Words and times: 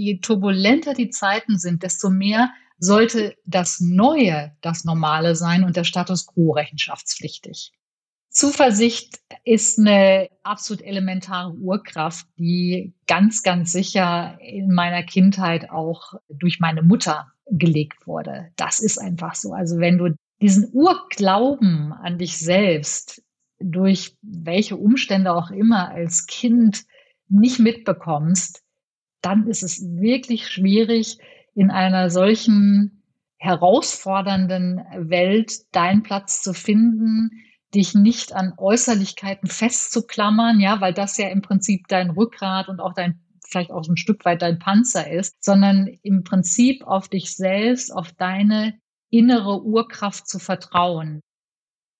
je 0.00 0.18
turbulenter 0.18 0.94
die 0.94 1.10
Zeiten 1.10 1.58
sind, 1.58 1.82
desto 1.82 2.10
mehr 2.10 2.50
sollte 2.78 3.36
das 3.44 3.80
Neue 3.80 4.52
das 4.62 4.84
Normale 4.84 5.36
sein 5.36 5.64
und 5.64 5.76
der 5.76 5.84
Status 5.84 6.26
quo 6.26 6.52
rechenschaftspflichtig. 6.52 7.72
Zuversicht 8.30 9.18
ist 9.44 9.78
eine 9.78 10.28
absolut 10.44 10.82
elementare 10.82 11.52
Urkraft, 11.52 12.26
die 12.38 12.94
ganz, 13.06 13.42
ganz 13.42 13.72
sicher 13.72 14.38
in 14.40 14.72
meiner 14.72 15.02
Kindheit 15.02 15.68
auch 15.70 16.14
durch 16.28 16.60
meine 16.60 16.82
Mutter 16.82 17.32
gelegt 17.50 18.06
wurde. 18.06 18.52
Das 18.56 18.78
ist 18.78 18.98
einfach 18.98 19.34
so. 19.34 19.52
Also 19.52 19.78
wenn 19.78 19.98
du 19.98 20.14
diesen 20.40 20.70
Urglauben 20.72 21.92
an 21.92 22.18
dich 22.18 22.38
selbst 22.38 23.22
durch 23.58 24.16
welche 24.22 24.76
Umstände 24.76 25.34
auch 25.34 25.50
immer 25.50 25.90
als 25.90 26.26
Kind 26.26 26.84
nicht 27.28 27.58
mitbekommst, 27.58 28.62
dann 29.22 29.46
ist 29.46 29.62
es 29.62 29.82
wirklich 29.82 30.48
schwierig, 30.48 31.18
in 31.54 31.70
einer 31.70 32.10
solchen 32.10 33.02
herausfordernden 33.38 34.84
Welt 34.96 35.74
deinen 35.74 36.02
Platz 36.02 36.42
zu 36.42 36.52
finden, 36.52 37.30
dich 37.74 37.94
nicht 37.94 38.32
an 38.32 38.54
Äußerlichkeiten 38.56 39.48
festzuklammern, 39.48 40.60
ja, 40.60 40.80
weil 40.80 40.92
das 40.92 41.16
ja 41.16 41.28
im 41.28 41.42
Prinzip 41.42 41.86
dein 41.88 42.10
Rückgrat 42.10 42.68
und 42.68 42.80
auch 42.80 42.94
dein 42.94 43.20
vielleicht 43.50 43.70
auch 43.70 43.86
ein 43.88 43.96
Stück 43.96 44.24
weit 44.24 44.42
dein 44.42 44.58
Panzer 44.58 45.10
ist, 45.10 45.42
sondern 45.42 45.88
im 46.02 46.22
Prinzip 46.22 46.86
auf 46.86 47.08
dich 47.08 47.36
selbst, 47.36 47.92
auf 47.92 48.12
deine 48.12 48.78
innere 49.10 49.62
Urkraft 49.62 50.28
zu 50.28 50.38
vertrauen. 50.38 51.20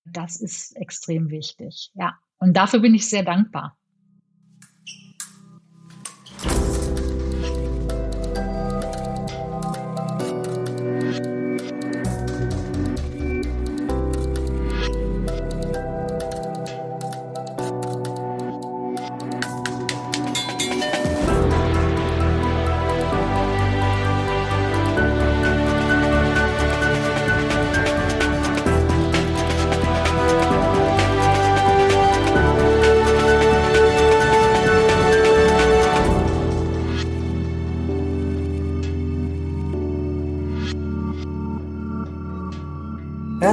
Das 0.05 0.41
ist 0.41 0.77
extrem 0.77 1.31
wichtig, 1.31 1.91
ja. 1.95 2.19
Und 2.39 2.57
dafür 2.57 2.81
bin 2.81 2.95
ich 2.95 3.09
sehr 3.09 3.25
dankbar. 3.25 3.77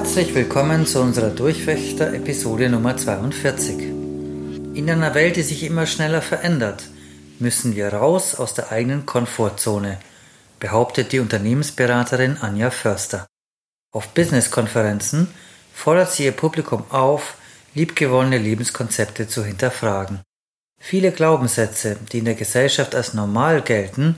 Herzlich 0.07 0.33
willkommen 0.33 0.85
zu 0.85 1.01
unserer 1.01 1.31
Durchwächter-Episode 1.31 2.69
Nummer 2.69 2.95
42. 2.95 3.77
In 3.81 4.89
einer 4.89 5.13
Welt, 5.13 5.35
die 5.35 5.41
sich 5.41 5.63
immer 5.63 5.85
schneller 5.85 6.21
verändert, 6.21 6.83
müssen 7.39 7.75
wir 7.75 7.89
raus 7.89 8.33
aus 8.33 8.53
der 8.53 8.71
eigenen 8.71 9.05
Komfortzone, 9.05 9.99
behauptet 10.61 11.11
die 11.11 11.19
Unternehmensberaterin 11.19 12.37
Anja 12.37 12.71
Förster. 12.71 13.27
Auf 13.91 14.07
Business-Konferenzen 14.13 15.27
fordert 15.73 16.13
sie 16.13 16.23
ihr 16.23 16.31
Publikum 16.31 16.85
auf, 16.89 17.35
liebgewonnene 17.73 18.37
Lebenskonzepte 18.37 19.27
zu 19.27 19.43
hinterfragen. 19.43 20.21
Viele 20.79 21.11
Glaubenssätze, 21.11 21.97
die 22.13 22.19
in 22.19 22.25
der 22.25 22.35
Gesellschaft 22.35 22.95
als 22.95 23.13
normal 23.13 23.61
gelten, 23.61 24.15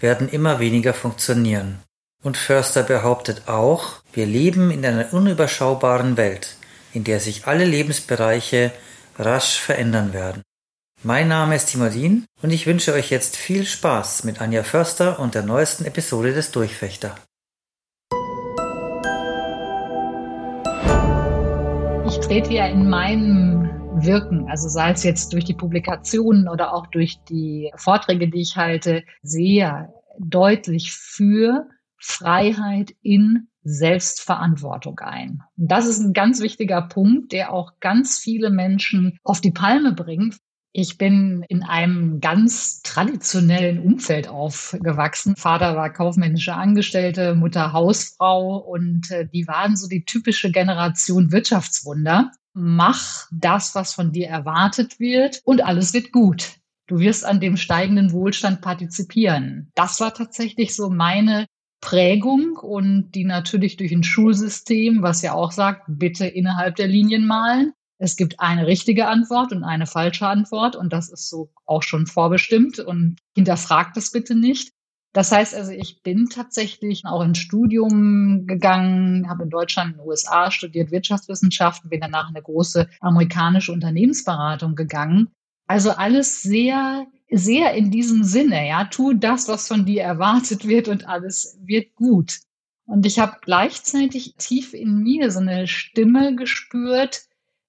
werden 0.00 0.28
immer 0.28 0.58
weniger 0.58 0.94
funktionieren. 0.94 1.78
Und 2.24 2.36
Förster 2.36 2.82
behauptet 2.82 3.42
auch, 3.46 4.02
wir 4.12 4.26
leben 4.26 4.72
in 4.72 4.84
einer 4.84 5.12
unüberschaubaren 5.12 6.16
Welt, 6.16 6.56
in 6.92 7.04
der 7.04 7.20
sich 7.20 7.46
alle 7.46 7.64
Lebensbereiche 7.64 8.72
rasch 9.16 9.60
verändern 9.60 10.12
werden. 10.12 10.42
Mein 11.04 11.28
Name 11.28 11.54
ist 11.54 11.66
Timodin 11.66 12.24
und 12.42 12.50
ich 12.50 12.66
wünsche 12.66 12.92
euch 12.92 13.10
jetzt 13.10 13.36
viel 13.36 13.64
Spaß 13.64 14.24
mit 14.24 14.40
Anja 14.40 14.64
Förster 14.64 15.20
und 15.20 15.36
der 15.36 15.44
neuesten 15.44 15.84
Episode 15.84 16.34
des 16.34 16.50
Durchfechter. 16.50 17.14
Ich 22.08 22.18
trete 22.18 22.52
ja 22.52 22.66
in 22.66 22.90
meinem 22.90 23.70
Wirken, 24.04 24.48
also 24.50 24.68
sei 24.68 24.90
es 24.90 25.04
jetzt 25.04 25.32
durch 25.32 25.44
die 25.44 25.54
Publikationen 25.54 26.48
oder 26.48 26.74
auch 26.74 26.88
durch 26.88 27.20
die 27.28 27.70
Vorträge, 27.76 28.28
die 28.28 28.40
ich 28.40 28.56
halte, 28.56 29.04
sehr 29.22 29.92
deutlich 30.18 30.92
für 30.92 31.68
Freiheit 31.98 32.92
in 33.02 33.48
Selbstverantwortung 33.62 34.98
ein. 35.00 35.42
Und 35.56 35.70
das 35.70 35.86
ist 35.86 36.00
ein 36.00 36.12
ganz 36.12 36.40
wichtiger 36.40 36.82
Punkt, 36.82 37.32
der 37.32 37.52
auch 37.52 37.72
ganz 37.80 38.18
viele 38.18 38.50
Menschen 38.50 39.18
auf 39.22 39.40
die 39.40 39.50
Palme 39.50 39.92
bringt. 39.92 40.38
Ich 40.72 40.98
bin 40.98 41.44
in 41.48 41.62
einem 41.62 42.20
ganz 42.20 42.82
traditionellen 42.82 43.80
Umfeld 43.80 44.28
aufgewachsen. 44.28 45.34
Vater 45.36 45.76
war 45.76 45.92
kaufmännische 45.92 46.54
Angestellte, 46.54 47.34
Mutter 47.34 47.72
Hausfrau 47.72 48.58
und 48.58 49.10
äh, 49.10 49.26
die 49.26 49.46
waren 49.48 49.76
so 49.76 49.88
die 49.88 50.04
typische 50.04 50.50
Generation 50.50 51.32
Wirtschaftswunder. 51.32 52.32
Mach 52.52 53.26
das, 53.32 53.74
was 53.74 53.94
von 53.94 54.12
dir 54.12 54.28
erwartet 54.28 55.00
wird 55.00 55.40
und 55.44 55.64
alles 55.64 55.94
wird 55.94 56.12
gut. 56.12 56.58
Du 56.86 57.00
wirst 57.00 57.24
an 57.24 57.40
dem 57.40 57.56
steigenden 57.56 58.12
Wohlstand 58.12 58.60
partizipieren. 58.60 59.70
Das 59.74 60.00
war 60.00 60.14
tatsächlich 60.14 60.74
so 60.74 60.90
meine 60.90 61.46
Prägung 61.80 62.56
und 62.56 63.12
die 63.12 63.24
natürlich 63.24 63.76
durch 63.76 63.92
ein 63.92 64.02
Schulsystem, 64.02 65.02
was 65.02 65.22
ja 65.22 65.32
auch 65.34 65.52
sagt, 65.52 65.84
bitte 65.86 66.26
innerhalb 66.26 66.76
der 66.76 66.88
Linien 66.88 67.26
malen. 67.26 67.72
Es 67.98 68.16
gibt 68.16 68.38
eine 68.40 68.66
richtige 68.66 69.08
Antwort 69.08 69.52
und 69.52 69.64
eine 69.64 69.86
falsche 69.86 70.26
Antwort 70.26 70.76
und 70.76 70.92
das 70.92 71.08
ist 71.10 71.28
so 71.28 71.50
auch 71.66 71.82
schon 71.82 72.06
vorbestimmt 72.06 72.78
und 72.78 73.16
hinterfragt 73.34 73.96
das 73.96 74.10
bitte 74.12 74.34
nicht. 74.34 74.72
Das 75.12 75.32
heißt 75.32 75.54
also, 75.54 75.72
ich 75.72 76.02
bin 76.02 76.28
tatsächlich 76.28 77.04
auch 77.04 77.22
ins 77.22 77.38
Studium 77.38 78.46
gegangen, 78.46 79.28
habe 79.28 79.44
in 79.44 79.50
Deutschland, 79.50 79.92
in 79.92 79.98
den 79.98 80.06
USA 80.06 80.50
studiert 80.50 80.92
Wirtschaftswissenschaften, 80.92 81.90
bin 81.90 82.00
danach 82.00 82.28
in 82.28 82.36
eine 82.36 82.42
große 82.42 82.88
amerikanische 83.00 83.72
Unternehmensberatung 83.72 84.74
gegangen. 84.74 85.30
Also 85.66 85.90
alles 85.90 86.42
sehr 86.42 87.06
sehr 87.30 87.74
in 87.74 87.90
diesem 87.90 88.24
Sinne, 88.24 88.68
ja, 88.68 88.84
tu 88.84 89.12
das, 89.12 89.48
was 89.48 89.68
von 89.68 89.84
dir 89.84 90.02
erwartet 90.02 90.66
wird 90.66 90.88
und 90.88 91.06
alles 91.06 91.58
wird 91.62 91.94
gut. 91.94 92.38
Und 92.86 93.04
ich 93.04 93.18
habe 93.18 93.36
gleichzeitig 93.42 94.34
tief 94.38 94.72
in 94.72 95.02
mir 95.02 95.30
so 95.30 95.40
eine 95.40 95.66
Stimme 95.66 96.34
gespürt, 96.34 97.22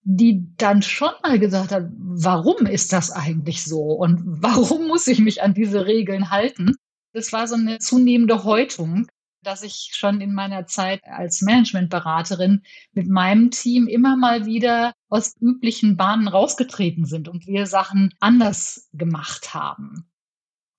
die 0.03 0.47
dann 0.55 0.81
schon 0.81 1.11
mal 1.21 1.37
gesagt 1.39 1.71
hat, 1.71 1.89
warum 1.97 2.65
ist 2.65 2.93
das 2.93 3.11
eigentlich 3.11 3.63
so 3.63 3.81
und 3.81 4.21
warum 4.25 4.87
muss 4.87 5.07
ich 5.07 5.19
mich 5.19 5.43
an 5.43 5.53
diese 5.53 5.85
Regeln 5.85 6.31
halten? 6.31 6.75
Das 7.11 7.33
war 7.33 7.47
so 7.47 7.55
eine 7.55 7.79
zunehmende 7.79 8.43
Häutung, 8.45 9.07
dass 9.43 9.63
ich 9.63 9.91
schon 9.93 10.21
in 10.21 10.33
meiner 10.33 10.65
Zeit 10.65 11.03
als 11.05 11.41
Managementberaterin 11.41 12.63
mit 12.93 13.07
meinem 13.07 13.51
Team 13.51 13.87
immer 13.87 14.17
mal 14.17 14.45
wieder 14.45 14.93
aus 15.09 15.35
üblichen 15.39 15.97
Bahnen 15.97 16.27
rausgetreten 16.27 17.05
sind 17.05 17.27
und 17.27 17.47
wir 17.47 17.65
Sachen 17.65 18.13
anders 18.19 18.89
gemacht 18.93 19.53
haben. 19.53 20.09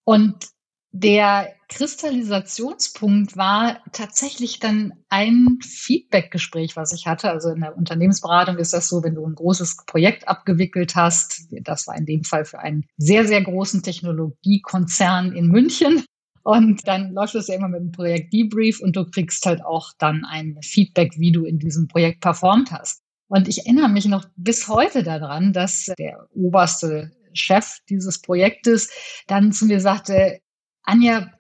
Und 0.05 0.51
der 0.93 1.55
Kristallisationspunkt 1.69 3.37
war 3.37 3.79
tatsächlich 3.93 4.59
dann 4.59 4.93
ein 5.09 5.59
Feedbackgespräch, 5.63 6.75
was 6.75 6.93
ich 6.93 7.07
hatte. 7.07 7.31
Also 7.31 7.51
in 7.51 7.61
der 7.61 7.77
Unternehmensberatung 7.77 8.59
ist 8.59 8.73
das 8.73 8.89
so, 8.89 9.05
wenn 9.05 9.15
du 9.15 9.25
ein 9.25 9.37
großes 9.37 9.85
Projekt 9.87 10.27
abgewickelt 10.27 10.97
hast. 10.97 11.47
Das 11.63 11.87
war 11.87 11.97
in 11.97 12.07
dem 12.07 12.25
Fall 12.25 12.45
für 12.45 12.59
einen 12.59 12.87
sehr, 12.97 13.25
sehr 13.25 13.41
großen 13.41 13.85
Technologiekonzern 13.85 15.33
in 15.33 15.47
München. 15.47 16.05
Und 16.43 16.87
dann 16.89 17.13
läuft 17.13 17.35
es 17.35 17.49
ja 17.49 17.57
immer 17.57 17.69
mit 17.69 17.81
dem 17.81 17.93
Projekt 17.93 18.33
Debrief 18.33 18.81
und 18.81 18.97
du 18.97 19.05
kriegst 19.05 19.45
halt 19.45 19.63
auch 19.65 19.93
dann 19.99 20.25
ein 20.25 20.59
Feedback, 20.63 21.19
wie 21.19 21.33
du 21.33 21.45
in 21.45 21.59
diesem 21.59 21.87
Projekt 21.89 22.21
performt 22.21 22.71
hast. 22.73 23.03
Und 23.29 23.47
ich 23.47 23.59
erinnere 23.59 23.89
mich 23.89 24.07
noch 24.07 24.25
bis 24.37 24.67
heute 24.69 25.03
daran, 25.03 25.53
dass 25.53 25.87
der 25.99 26.27
oberste 26.35 27.13
Chef 27.33 27.79
dieses 27.89 28.21
Projektes 28.21 28.91
dann 29.27 29.53
zu 29.53 29.67
mir 29.67 29.81
sagte, 29.81 30.41
Anja, 30.83 31.31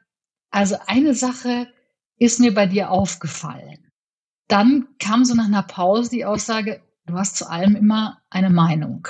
also 0.50 0.76
eine 0.86 1.14
Sache 1.14 1.66
ist 2.18 2.38
mir 2.38 2.54
bei 2.54 2.66
dir 2.66 2.90
aufgefallen. 2.90 3.90
Dann 4.46 4.88
kam 4.98 5.24
so 5.24 5.34
nach 5.34 5.46
einer 5.46 5.62
Pause 5.62 6.10
die 6.10 6.24
Aussage, 6.24 6.82
du 7.06 7.14
hast 7.14 7.36
zu 7.36 7.48
allem 7.48 7.74
immer 7.74 8.20
eine 8.30 8.50
Meinung. 8.50 9.08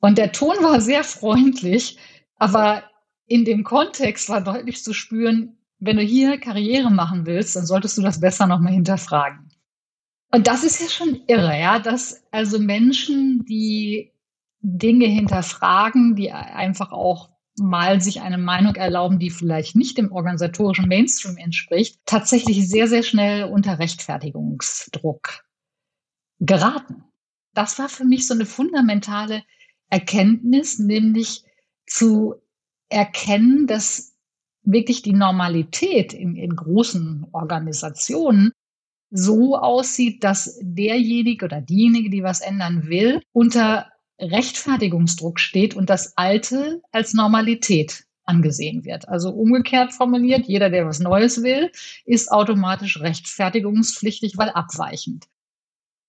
Und 0.00 0.18
der 0.18 0.32
Ton 0.32 0.56
war 0.62 0.80
sehr 0.80 1.04
freundlich, 1.04 1.98
aber 2.36 2.82
in 3.26 3.44
dem 3.44 3.64
Kontext 3.64 4.28
war 4.28 4.40
deutlich 4.40 4.82
zu 4.82 4.92
spüren, 4.92 5.56
wenn 5.78 5.96
du 5.96 6.02
hier 6.02 6.38
Karriere 6.38 6.90
machen 6.90 7.26
willst, 7.26 7.56
dann 7.56 7.66
solltest 7.66 7.98
du 7.98 8.02
das 8.02 8.20
besser 8.20 8.46
nochmal 8.46 8.72
hinterfragen. 8.72 9.48
Und 10.30 10.46
das 10.46 10.64
ist 10.64 10.80
ja 10.80 10.88
schon 10.88 11.22
irre, 11.26 11.58
ja, 11.58 11.78
dass 11.78 12.22
also 12.30 12.58
Menschen, 12.58 13.44
die 13.44 14.12
Dinge 14.60 15.06
hinterfragen, 15.06 16.14
die 16.14 16.32
einfach 16.32 16.92
auch 16.92 17.30
mal 17.58 18.00
sich 18.00 18.22
eine 18.22 18.38
Meinung 18.38 18.76
erlauben, 18.76 19.18
die 19.18 19.30
vielleicht 19.30 19.76
nicht 19.76 19.98
dem 19.98 20.10
organisatorischen 20.12 20.88
Mainstream 20.88 21.36
entspricht, 21.36 22.00
tatsächlich 22.06 22.66
sehr, 22.68 22.88
sehr 22.88 23.02
schnell 23.02 23.44
unter 23.44 23.78
Rechtfertigungsdruck 23.78 25.44
geraten. 26.38 27.04
Das 27.54 27.78
war 27.78 27.88
für 27.88 28.04
mich 28.04 28.26
so 28.26 28.34
eine 28.34 28.46
fundamentale 28.46 29.42
Erkenntnis, 29.90 30.78
nämlich 30.78 31.44
zu 31.86 32.41
erkennen, 32.92 33.66
dass 33.66 34.14
wirklich 34.62 35.02
die 35.02 35.12
Normalität 35.12 36.12
in, 36.12 36.36
in 36.36 36.54
großen 36.54 37.26
Organisationen 37.32 38.52
so 39.10 39.56
aussieht, 39.56 40.24
dass 40.24 40.58
derjenige 40.62 41.44
oder 41.44 41.60
diejenige, 41.60 42.10
die 42.10 42.22
was 42.22 42.40
ändern 42.40 42.86
will, 42.86 43.22
unter 43.32 43.90
Rechtfertigungsdruck 44.18 45.40
steht 45.40 45.74
und 45.74 45.90
das 45.90 46.16
Alte 46.16 46.80
als 46.92 47.12
Normalität 47.12 48.04
angesehen 48.24 48.84
wird. 48.84 49.08
Also 49.08 49.30
umgekehrt 49.30 49.92
formuliert, 49.92 50.46
jeder, 50.46 50.70
der 50.70 50.86
was 50.86 51.00
Neues 51.00 51.42
will, 51.42 51.70
ist 52.04 52.30
automatisch 52.30 53.00
rechtfertigungspflichtig, 53.00 54.38
weil 54.38 54.50
abweichend. 54.50 55.26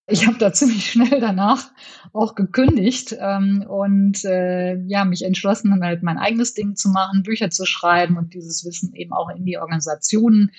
Ich 0.08 0.28
habe 0.28 0.38
da 0.38 0.52
ziemlich 0.54 0.92
schnell 0.92 1.20
danach 1.20 1.72
auch 2.12 2.36
gekündigt 2.36 3.16
ähm, 3.20 3.66
und 3.68 4.24
äh, 4.26 4.76
ja 4.86 5.06
mich 5.06 5.24
entschlossen, 5.24 5.72
dann 5.72 5.84
halt 5.84 6.04
mein 6.04 6.18
eigenes 6.18 6.54
Ding 6.54 6.76
zu 6.76 6.90
machen, 6.90 7.24
Bücher 7.24 7.50
zu 7.50 7.66
schreiben 7.66 8.18
und 8.18 8.34
dieses 8.34 8.66
Wissen 8.66 8.94
eben 8.94 9.14
auch 9.14 9.30
in 9.30 9.46
die 9.46 9.58
Organisationen 9.58 10.52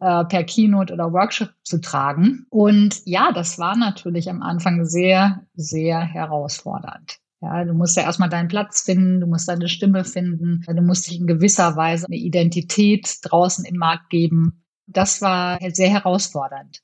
äh, 0.00 0.24
per 0.24 0.44
Keynote 0.44 0.92
oder 0.92 1.12
Workshop 1.12 1.50
zu 1.62 1.80
tragen. 1.80 2.46
Und 2.50 3.02
ja, 3.04 3.32
das 3.32 3.58
war 3.58 3.76
natürlich 3.76 4.28
am 4.30 4.42
Anfang 4.42 4.84
sehr, 4.84 5.46
sehr 5.54 6.00
herausfordernd. 6.00 7.18
Ja, 7.40 7.64
du 7.64 7.74
musst 7.74 7.96
ja 7.96 8.04
erstmal 8.04 8.28
deinen 8.28 8.46
Platz 8.46 8.82
finden, 8.82 9.20
du 9.20 9.26
musst 9.26 9.48
deine 9.48 9.68
Stimme 9.68 10.04
finden, 10.04 10.64
du 10.64 10.82
musst 10.82 11.08
dich 11.08 11.18
in 11.18 11.26
gewisser 11.26 11.74
Weise 11.74 12.06
eine 12.06 12.16
Identität 12.16 13.18
draußen 13.22 13.64
im 13.64 13.76
Markt 13.78 14.10
geben. 14.10 14.64
Das 14.86 15.20
war 15.22 15.58
sehr 15.72 15.90
herausfordernd. 15.90 16.82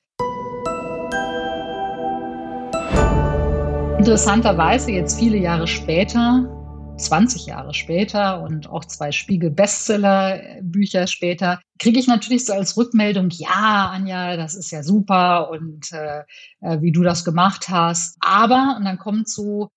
Interessanterweise 4.08 4.90
jetzt 4.90 5.18
viele 5.18 5.36
Jahre 5.36 5.66
später 5.66 6.48
20 6.96 7.44
Jahre 7.44 7.74
später 7.74 8.40
und 8.40 8.66
auch 8.70 8.86
zwei 8.86 9.12
Spiegel-Bestseller-Bücher 9.12 11.06
später, 11.06 11.60
kriege 11.78 11.98
ich 11.98 12.06
natürlich 12.06 12.46
so 12.46 12.54
als 12.54 12.78
Rückmeldung, 12.78 13.28
ja, 13.28 13.90
Anja, 13.92 14.38
das 14.38 14.54
ist 14.54 14.70
ja 14.70 14.82
super 14.82 15.50
und 15.50 15.92
äh, 15.92 16.22
äh, 16.62 16.80
wie 16.80 16.90
du 16.90 17.02
das 17.02 17.22
gemacht 17.22 17.68
hast. 17.68 18.16
Aber, 18.20 18.76
und 18.78 18.86
dann 18.86 18.96
kommt 18.96 19.28
so, 19.28 19.68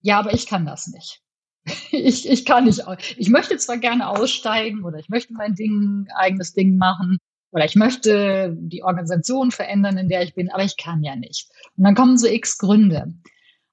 ja, 0.00 0.18
aber 0.18 0.32
ich 0.32 0.46
kann 0.46 0.64
das 0.64 0.86
nicht. 0.86 1.20
ich, 1.90 2.26
ich 2.26 2.46
kann 2.46 2.64
nicht. 2.64 2.82
Ich 3.18 3.28
möchte 3.28 3.58
zwar 3.58 3.76
gerne 3.76 4.08
aussteigen 4.08 4.82
oder 4.82 4.98
ich 4.98 5.10
möchte 5.10 5.34
mein 5.34 5.56
Ding, 5.56 6.08
eigenes 6.16 6.54
Ding 6.54 6.78
machen 6.78 7.18
oder 7.52 7.66
ich 7.66 7.74
möchte 7.74 8.56
die 8.58 8.82
Organisation 8.82 9.50
verändern, 9.50 9.98
in 9.98 10.08
der 10.08 10.22
ich 10.22 10.34
bin, 10.34 10.50
aber 10.50 10.64
ich 10.64 10.78
kann 10.78 11.02
ja 11.02 11.16
nicht. 11.16 11.50
Und 11.76 11.84
dann 11.84 11.94
kommen 11.94 12.16
so 12.16 12.26
x 12.26 12.56
Gründe. 12.56 13.12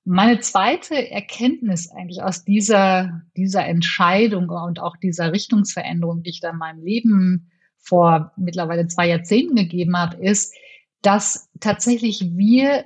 Meine 0.03 0.39
zweite 0.39 1.11
Erkenntnis 1.11 1.91
eigentlich 1.91 2.23
aus 2.23 2.43
dieser, 2.43 3.21
dieser 3.37 3.65
Entscheidung 3.65 4.49
und 4.49 4.79
auch 4.79 4.97
dieser 4.97 5.31
Richtungsveränderung, 5.31 6.23
die 6.23 6.31
ich 6.31 6.39
da 6.39 6.49
in 6.49 6.57
meinem 6.57 6.83
Leben 6.83 7.51
vor 7.77 8.31
mittlerweile 8.35 8.87
zwei 8.87 9.07
Jahrzehnten 9.07 9.55
gegeben 9.55 9.95
habe, 9.95 10.17
ist, 10.17 10.55
dass 11.01 11.49
tatsächlich 11.59 12.35
wir 12.35 12.85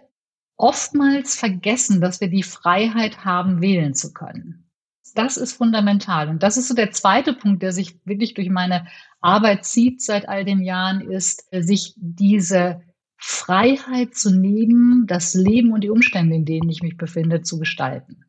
oftmals 0.58 1.36
vergessen, 1.36 2.02
dass 2.02 2.22
wir 2.22 2.30
die 2.30 2.44
Freiheit 2.44 3.24
haben, 3.26 3.62
wählen 3.62 3.94
zu 3.94 4.14
können. 4.14 4.70
Das 5.14 5.38
ist 5.38 5.54
fundamental. 5.54 6.28
Und 6.28 6.44
das 6.44 6.58
ist 6.58 6.68
so 6.68 6.74
der 6.74 6.92
zweite 6.92 7.34
Punkt, 7.34 7.64
der 7.64 7.72
sich 7.72 7.98
wirklich 8.06 8.34
durch 8.34 8.50
meine 8.50 8.88
Arbeit 9.22 9.66
zieht 9.66 10.02
seit 10.02 10.28
all 10.28 10.44
den 10.44 10.62
Jahren, 10.62 11.02
ist, 11.02 11.46
sich 11.52 11.94
diese 11.98 12.82
Freiheit 13.28 14.14
zu 14.14 14.30
nehmen, 14.30 15.08
das 15.08 15.34
Leben 15.34 15.74
und 15.74 15.84
die 15.84 15.90
Umstände, 15.90 16.36
in 16.36 16.46
denen 16.46 16.70
ich 16.70 16.84
mich 16.84 16.96
befinde, 16.96 17.42
zu 17.42 17.58
gestalten. 17.58 18.24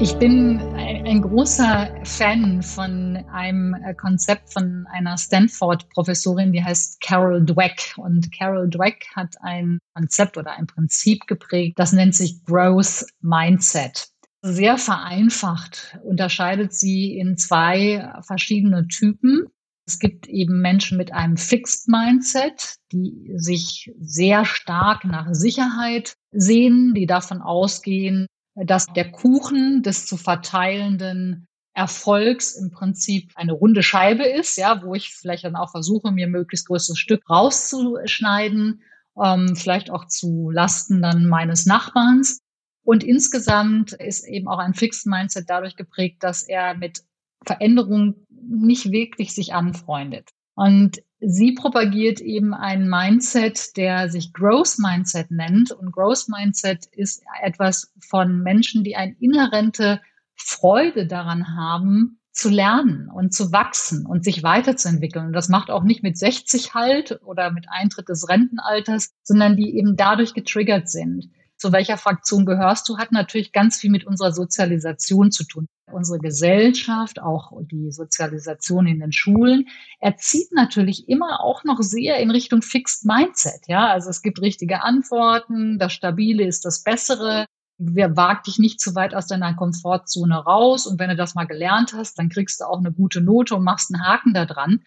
Ich 0.00 0.16
bin 0.16 0.60
ein, 0.74 1.20
großer 1.20 1.94
Fan 2.04 2.62
von 2.62 3.18
einem 3.30 3.74
äh, 3.74 3.92
Konzept 3.92 4.50
von 4.50 4.86
einer 4.90 5.18
Stanford-Professorin, 5.18 6.52
die 6.52 6.64
heißt 6.64 7.02
Carol 7.02 7.44
Dweck. 7.44 7.94
Und 7.98 8.32
Carol 8.32 8.70
Dweck 8.70 9.04
hat 9.14 9.36
ein 9.42 9.78
Konzept 9.94 10.38
oder 10.38 10.52
ein 10.52 10.66
Prinzip 10.66 11.26
geprägt, 11.26 11.78
das 11.78 11.92
nennt 11.92 12.14
sich 12.14 12.42
Growth 12.46 13.04
Mindset. 13.20 14.08
Sehr 14.40 14.78
vereinfacht 14.78 15.98
unterscheidet 16.02 16.72
sie 16.72 17.18
in 17.18 17.36
zwei 17.36 18.10
verschiedene 18.26 18.88
Typen. 18.88 19.48
Es 19.86 19.98
gibt 19.98 20.28
eben 20.28 20.60
Menschen 20.60 20.96
mit 20.96 21.12
einem 21.12 21.36
Fixed 21.36 21.88
Mindset, 21.88 22.76
die 22.92 23.32
sich 23.34 23.92
sehr 23.98 24.44
stark 24.44 25.04
nach 25.04 25.28
Sicherheit 25.32 26.14
sehen, 26.30 26.94
die 26.94 27.06
davon 27.06 27.42
ausgehen, 27.42 28.26
dass 28.54 28.86
der 28.86 29.10
Kuchen 29.10 29.82
des 29.82 30.06
zu 30.06 30.16
verteilenden 30.16 31.46
Erfolgs 31.74 32.54
im 32.54 32.70
Prinzip 32.70 33.32
eine 33.34 33.52
runde 33.52 33.82
Scheibe 33.82 34.24
ist, 34.24 34.58
ja, 34.58 34.82
wo 34.82 34.94
ich 34.94 35.14
vielleicht 35.14 35.44
dann 35.44 35.56
auch 35.56 35.70
versuche, 35.70 36.12
mir 36.12 36.28
möglichst 36.28 36.68
größtes 36.68 36.98
Stück 36.98 37.28
rauszuschneiden, 37.28 38.82
ähm, 39.22 39.56
vielleicht 39.56 39.90
auch 39.90 40.06
zu 40.06 40.50
Lasten 40.50 41.00
dann 41.00 41.26
meines 41.26 41.64
Nachbarns. 41.64 42.40
Und 42.84 43.04
insgesamt 43.04 43.92
ist 43.92 44.26
eben 44.26 44.48
auch 44.48 44.58
ein 44.58 44.74
Fixed 44.74 45.06
Mindset 45.06 45.48
dadurch 45.48 45.76
geprägt, 45.76 46.22
dass 46.22 46.42
er 46.42 46.74
mit 46.74 47.04
Veränderung 47.44 48.26
nicht 48.46 48.90
wirklich 48.90 49.34
sich 49.34 49.54
anfreundet. 49.54 50.30
Und 50.54 51.02
sie 51.20 51.52
propagiert 51.52 52.20
eben 52.20 52.54
ein 52.54 52.88
Mindset, 52.88 53.76
der 53.76 54.10
sich 54.10 54.32
Growth 54.32 54.78
Mindset 54.78 55.30
nennt. 55.30 55.70
Und 55.72 55.92
Growth 55.92 56.28
Mindset 56.28 56.86
ist 56.92 57.22
etwas 57.42 57.92
von 58.08 58.42
Menschen, 58.42 58.84
die 58.84 58.96
eine 58.96 59.16
inhärente 59.18 60.00
Freude 60.34 61.06
daran 61.06 61.56
haben, 61.56 62.18
zu 62.32 62.48
lernen 62.48 63.10
und 63.10 63.34
zu 63.34 63.52
wachsen 63.52 64.06
und 64.06 64.24
sich 64.24 64.42
weiterzuentwickeln. 64.42 65.26
Und 65.26 65.32
das 65.34 65.50
macht 65.50 65.70
auch 65.70 65.84
nicht 65.84 66.02
mit 66.02 66.16
60 66.16 66.72
halt 66.74 67.20
oder 67.24 67.50
mit 67.50 67.66
Eintritt 67.68 68.08
des 68.08 68.28
Rentenalters, 68.28 69.12
sondern 69.22 69.56
die 69.56 69.76
eben 69.76 69.96
dadurch 69.96 70.32
getriggert 70.32 70.88
sind 70.88 71.28
zu 71.62 71.70
welcher 71.70 71.96
Fraktion 71.96 72.44
gehörst 72.44 72.88
du, 72.88 72.98
hat 72.98 73.12
natürlich 73.12 73.52
ganz 73.52 73.76
viel 73.76 73.90
mit 73.90 74.04
unserer 74.04 74.32
Sozialisation 74.32 75.30
zu 75.30 75.44
tun. 75.44 75.68
Unsere 75.92 76.18
Gesellschaft, 76.18 77.22
auch 77.22 77.52
die 77.70 77.92
Sozialisation 77.92 78.88
in 78.88 78.98
den 78.98 79.12
Schulen, 79.12 79.68
erzieht 80.00 80.50
natürlich 80.50 81.08
immer 81.08 81.40
auch 81.40 81.62
noch 81.62 81.80
sehr 81.80 82.16
in 82.16 82.32
Richtung 82.32 82.62
Fixed 82.62 83.04
Mindset. 83.04 83.68
Ja, 83.68 83.86
also 83.90 84.10
es 84.10 84.22
gibt 84.22 84.42
richtige 84.42 84.82
Antworten, 84.82 85.78
das 85.78 85.92
Stabile 85.92 86.44
ist 86.44 86.64
das 86.64 86.82
Bessere. 86.82 87.46
Wer 87.78 88.16
wagt 88.16 88.48
dich 88.48 88.58
nicht 88.58 88.80
zu 88.80 88.96
weit 88.96 89.14
aus 89.14 89.28
deiner 89.28 89.54
Komfortzone 89.54 90.34
raus? 90.34 90.88
Und 90.88 90.98
wenn 90.98 91.10
du 91.10 91.16
das 91.16 91.36
mal 91.36 91.46
gelernt 91.46 91.94
hast, 91.94 92.18
dann 92.18 92.28
kriegst 92.28 92.60
du 92.60 92.64
auch 92.64 92.78
eine 92.78 92.92
gute 92.92 93.20
Note 93.20 93.54
und 93.54 93.62
machst 93.62 93.94
einen 93.94 94.04
Haken 94.04 94.34
da 94.34 94.46
dran 94.46 94.82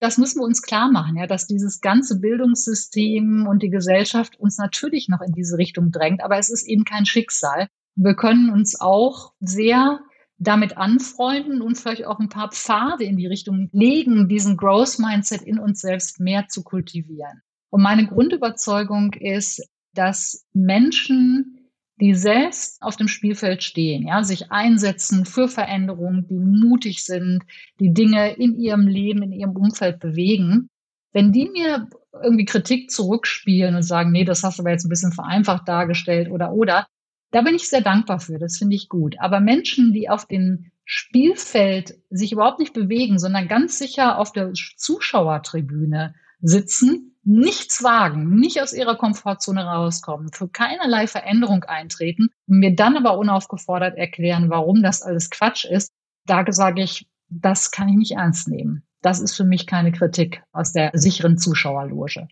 das 0.00 0.18
müssen 0.18 0.40
wir 0.40 0.44
uns 0.44 0.62
klar 0.62 0.90
machen, 0.90 1.16
ja, 1.16 1.26
dass 1.26 1.46
dieses 1.46 1.80
ganze 1.80 2.20
Bildungssystem 2.20 3.46
und 3.48 3.62
die 3.62 3.70
Gesellschaft 3.70 4.38
uns 4.38 4.58
natürlich 4.58 5.08
noch 5.08 5.20
in 5.20 5.32
diese 5.32 5.58
Richtung 5.58 5.90
drängt, 5.90 6.22
aber 6.22 6.38
es 6.38 6.50
ist 6.50 6.66
eben 6.66 6.84
kein 6.84 7.06
Schicksal. 7.06 7.68
Wir 7.96 8.14
können 8.14 8.50
uns 8.50 8.80
auch 8.80 9.32
sehr 9.40 10.00
damit 10.38 10.76
anfreunden 10.76 11.60
und 11.60 11.76
vielleicht 11.76 12.06
auch 12.06 12.20
ein 12.20 12.28
paar 12.28 12.52
Pfade 12.52 13.04
in 13.04 13.16
die 13.16 13.26
Richtung 13.26 13.68
legen, 13.72 14.28
diesen 14.28 14.56
Growth 14.56 15.00
Mindset 15.00 15.42
in 15.42 15.58
uns 15.58 15.80
selbst 15.80 16.20
mehr 16.20 16.46
zu 16.48 16.62
kultivieren. 16.62 17.42
Und 17.70 17.82
meine 17.82 18.06
Grundüberzeugung 18.06 19.14
ist, 19.14 19.68
dass 19.94 20.46
Menschen 20.52 21.57
die 22.00 22.14
selbst 22.14 22.80
auf 22.82 22.96
dem 22.96 23.08
Spielfeld 23.08 23.62
stehen, 23.62 24.06
ja, 24.06 24.22
sich 24.22 24.50
einsetzen 24.50 25.24
für 25.24 25.48
Veränderungen, 25.48 26.26
die 26.28 26.38
mutig 26.38 27.04
sind, 27.04 27.42
die 27.80 27.92
Dinge 27.92 28.34
in 28.34 28.58
ihrem 28.58 28.86
Leben, 28.86 29.22
in 29.22 29.32
ihrem 29.32 29.56
Umfeld 29.56 29.98
bewegen. 29.98 30.68
Wenn 31.12 31.32
die 31.32 31.48
mir 31.50 31.88
irgendwie 32.22 32.44
Kritik 32.44 32.90
zurückspielen 32.90 33.74
und 33.74 33.82
sagen, 33.82 34.12
nee, 34.12 34.24
das 34.24 34.42
hast 34.42 34.58
du 34.58 34.62
aber 34.62 34.70
jetzt 34.70 34.84
ein 34.84 34.90
bisschen 34.90 35.12
vereinfacht 35.12 35.66
dargestellt 35.66 36.30
oder 36.30 36.52
oder, 36.52 36.86
da 37.30 37.42
bin 37.42 37.54
ich 37.54 37.68
sehr 37.68 37.82
dankbar 37.82 38.20
für, 38.20 38.38
das 38.38 38.56
finde 38.56 38.76
ich 38.76 38.88
gut. 38.88 39.16
Aber 39.18 39.40
Menschen, 39.40 39.92
die 39.92 40.08
auf 40.08 40.26
dem 40.26 40.70
Spielfeld 40.84 41.94
sich 42.08 42.32
überhaupt 42.32 42.58
nicht 42.58 42.72
bewegen, 42.72 43.18
sondern 43.18 43.48
ganz 43.48 43.78
sicher 43.78 44.18
auf 44.18 44.32
der 44.32 44.52
Zuschauertribüne 44.54 46.14
sitzen, 46.40 47.17
nichts 47.28 47.84
wagen, 47.84 48.36
nicht 48.36 48.62
aus 48.62 48.72
ihrer 48.72 48.96
Komfortzone 48.96 49.62
rauskommen, 49.62 50.32
für 50.32 50.48
keinerlei 50.48 51.06
Veränderung 51.06 51.62
eintreten 51.64 52.30
und 52.46 52.58
mir 52.58 52.74
dann 52.74 52.96
aber 52.96 53.18
unaufgefordert 53.18 53.98
erklären, 53.98 54.48
warum 54.48 54.82
das 54.82 55.02
alles 55.02 55.28
Quatsch 55.28 55.66
ist, 55.66 55.92
da 56.24 56.42
sage 56.48 56.82
ich, 56.82 57.06
das 57.28 57.70
kann 57.70 57.90
ich 57.90 57.96
nicht 57.96 58.12
ernst 58.12 58.48
nehmen. 58.48 58.82
Das 59.02 59.20
ist 59.20 59.36
für 59.36 59.44
mich 59.44 59.66
keine 59.66 59.92
Kritik 59.92 60.42
aus 60.52 60.72
der 60.72 60.90
sicheren 60.94 61.36
Zuschauerloge. 61.36 62.28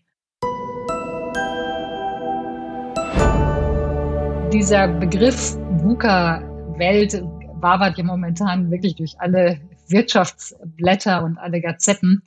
Dieser 4.51 4.87
Begriff 4.87 5.55
VUCA-Welt 5.83 7.21
wabert 7.61 7.99
ja 7.99 8.03
momentan 8.03 8.71
wirklich 8.71 8.95
durch 8.95 9.19
alle 9.19 9.61
Wirtschaftsblätter 9.89 11.23
und 11.23 11.37
alle 11.37 11.61
Gazetten. 11.61 12.23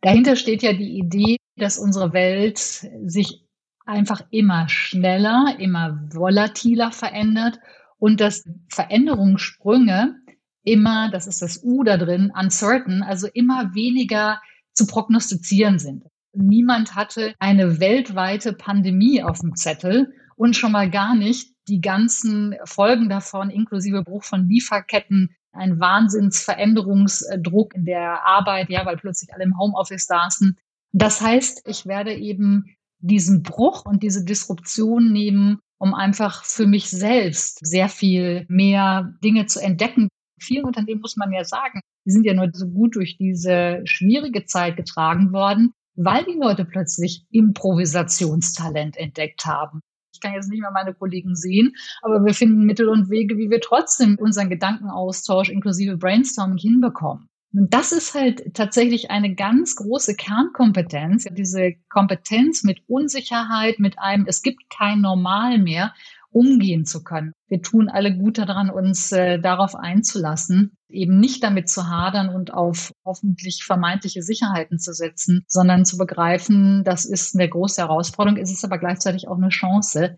Dahinter 0.00 0.36
steht 0.36 0.62
ja 0.62 0.72
die 0.72 0.98
Idee, 0.98 1.37
dass 1.58 1.78
unsere 1.78 2.12
Welt 2.12 2.58
sich 2.58 3.44
einfach 3.84 4.22
immer 4.30 4.68
schneller, 4.68 5.56
immer 5.58 6.00
volatiler 6.12 6.92
verändert 6.92 7.58
und 7.98 8.20
dass 8.20 8.44
Veränderungssprünge 8.68 10.16
immer, 10.62 11.10
das 11.10 11.26
ist 11.26 11.42
das 11.42 11.62
U 11.62 11.82
da 11.82 11.96
drin, 11.96 12.32
uncertain, 12.38 13.02
also 13.02 13.26
immer 13.32 13.74
weniger 13.74 14.40
zu 14.74 14.86
prognostizieren 14.86 15.78
sind. 15.78 16.04
Niemand 16.34 16.94
hatte 16.94 17.34
eine 17.38 17.80
weltweite 17.80 18.52
Pandemie 18.52 19.22
auf 19.22 19.40
dem 19.40 19.56
Zettel 19.56 20.12
und 20.36 20.54
schon 20.56 20.72
mal 20.72 20.90
gar 20.90 21.14
nicht 21.14 21.54
die 21.66 21.80
ganzen 21.80 22.54
Folgen 22.64 23.08
davon, 23.08 23.50
inklusive 23.50 24.02
Bruch 24.02 24.24
von 24.24 24.48
Lieferketten, 24.48 25.34
ein 25.52 25.80
Wahnsinnsveränderungsdruck 25.80 27.74
in 27.74 27.84
der 27.84 28.24
Arbeit, 28.24 28.70
ja, 28.70 28.86
weil 28.86 28.96
plötzlich 28.96 29.32
alle 29.34 29.44
im 29.44 29.58
Homeoffice 29.58 30.06
saßen. 30.06 30.56
Das 30.92 31.20
heißt, 31.20 31.62
ich 31.66 31.86
werde 31.86 32.14
eben 32.14 32.76
diesen 33.00 33.42
Bruch 33.42 33.84
und 33.84 34.02
diese 34.02 34.24
Disruption 34.24 35.12
nehmen, 35.12 35.58
um 35.78 35.94
einfach 35.94 36.44
für 36.44 36.66
mich 36.66 36.90
selbst 36.90 37.64
sehr 37.64 37.88
viel 37.88 38.44
mehr 38.48 39.14
Dinge 39.22 39.46
zu 39.46 39.60
entdecken. 39.60 40.08
Vielen 40.40 40.64
Unternehmen 40.64 41.00
muss 41.00 41.16
man 41.16 41.32
ja 41.32 41.44
sagen, 41.44 41.80
die 42.06 42.10
sind 42.10 42.24
ja 42.24 42.34
nur 42.34 42.48
so 42.52 42.68
gut 42.68 42.96
durch 42.96 43.16
diese 43.16 43.82
schwierige 43.84 44.44
Zeit 44.44 44.76
getragen 44.76 45.32
worden, 45.32 45.72
weil 45.94 46.24
die 46.24 46.38
Leute 46.38 46.64
plötzlich 46.64 47.24
Improvisationstalent 47.30 48.96
entdeckt 48.96 49.44
haben. 49.44 49.80
Ich 50.12 50.20
kann 50.20 50.34
jetzt 50.34 50.48
nicht 50.48 50.60
mehr 50.60 50.70
meine 50.72 50.94
Kollegen 50.94 51.34
sehen, 51.34 51.74
aber 52.02 52.24
wir 52.24 52.34
finden 52.34 52.64
Mittel 52.64 52.88
und 52.88 53.10
Wege, 53.10 53.36
wie 53.36 53.50
wir 53.50 53.60
trotzdem 53.60 54.16
unseren 54.18 54.48
Gedankenaustausch 54.48 55.48
inklusive 55.48 55.96
Brainstorming 55.96 56.58
hinbekommen. 56.58 57.28
Und 57.54 57.72
das 57.72 57.92
ist 57.92 58.14
halt 58.14 58.54
tatsächlich 58.54 59.10
eine 59.10 59.34
ganz 59.34 59.76
große 59.76 60.14
Kernkompetenz, 60.16 61.26
diese 61.32 61.72
Kompetenz 61.88 62.62
mit 62.62 62.80
Unsicherheit, 62.86 63.78
mit 63.78 63.98
einem, 63.98 64.26
es 64.26 64.42
gibt 64.42 64.68
kein 64.68 65.00
Normal 65.00 65.58
mehr, 65.58 65.94
umgehen 66.30 66.84
zu 66.84 67.02
können. 67.02 67.32
Wir 67.48 67.62
tun 67.62 67.88
alle 67.88 68.14
gut 68.16 68.36
daran, 68.38 68.68
uns 68.68 69.12
äh, 69.12 69.38
darauf 69.40 69.74
einzulassen, 69.74 70.76
eben 70.88 71.18
nicht 71.18 71.42
damit 71.42 71.70
zu 71.70 71.88
hadern 71.88 72.28
und 72.28 72.52
auf 72.52 72.92
hoffentlich 73.04 73.64
vermeintliche 73.64 74.22
Sicherheiten 74.22 74.78
zu 74.78 74.92
setzen, 74.92 75.44
sondern 75.46 75.86
zu 75.86 75.96
begreifen, 75.96 76.84
das 76.84 77.06
ist 77.06 77.34
eine 77.34 77.48
große 77.48 77.80
Herausforderung, 77.80 78.38
es 78.38 78.52
ist 78.52 78.64
aber 78.64 78.78
gleichzeitig 78.78 79.26
auch 79.26 79.38
eine 79.38 79.48
Chance. 79.48 80.16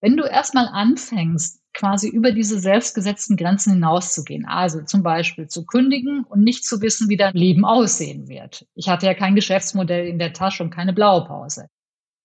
Wenn 0.00 0.16
du 0.16 0.24
erstmal 0.24 0.68
anfängst, 0.68 1.60
quasi 1.78 2.08
über 2.08 2.32
diese 2.32 2.58
selbstgesetzten 2.58 3.36
Grenzen 3.36 3.74
hinauszugehen. 3.74 4.44
Also 4.46 4.82
zum 4.82 5.02
Beispiel 5.02 5.46
zu 5.46 5.64
kündigen 5.64 6.24
und 6.24 6.42
nicht 6.42 6.64
zu 6.64 6.82
wissen, 6.82 7.08
wie 7.08 7.16
dein 7.16 7.34
Leben 7.34 7.64
aussehen 7.64 8.28
wird. 8.28 8.66
Ich 8.74 8.88
hatte 8.88 9.06
ja 9.06 9.14
kein 9.14 9.36
Geschäftsmodell 9.36 10.08
in 10.08 10.18
der 10.18 10.32
Tasche 10.32 10.64
und 10.64 10.70
keine 10.70 10.92
Blaupause. 10.92 11.68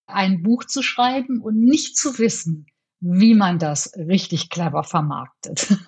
Ein 0.07 0.41
Buch 0.41 0.63
zu 0.63 0.81
schreiben 0.81 1.39
und 1.39 1.63
nicht 1.63 1.97
zu 1.97 2.17
wissen, 2.17 2.65
wie 2.99 3.35
man 3.35 3.59
das 3.59 3.93
richtig 3.95 4.49
clever 4.49 4.83
vermarktet. 4.83 5.77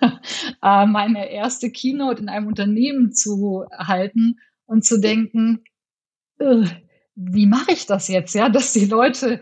Äh, 0.62 0.86
meine 0.86 1.30
erste 1.30 1.70
Keynote 1.70 2.22
in 2.22 2.28
einem 2.28 2.46
Unternehmen 2.48 3.12
zu 3.12 3.66
halten 3.70 4.40
und 4.64 4.84
zu 4.84 4.98
denken, 4.98 5.62
wie 7.14 7.46
mache 7.46 7.72
ich 7.72 7.86
das 7.86 8.08
jetzt, 8.08 8.34
ja, 8.34 8.48
dass 8.48 8.72
die 8.72 8.86
Leute 8.86 9.40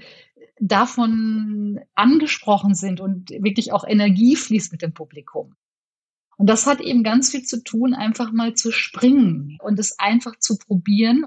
davon 0.67 1.81
angesprochen 1.95 2.75
sind 2.75 3.01
und 3.01 3.31
wirklich 3.31 3.73
auch 3.73 3.85
Energie 3.87 4.35
fließt 4.35 4.73
mit 4.73 4.81
dem 4.81 4.95
Publikum. 4.95 5.55
Und 6.37 6.49
das 6.49 6.67
hat 6.67 6.81
eben 6.81 7.05
ganz 7.05 7.31
viel 7.31 7.45
zu 7.45 7.63
tun, 7.63 7.95
einfach 7.95 8.33
mal 8.33 8.55
zu 8.55 8.73
springen 8.73 9.59
und 9.63 9.79
es 9.79 9.99
einfach 9.99 10.39
zu 10.39 10.57
probieren, 10.59 11.25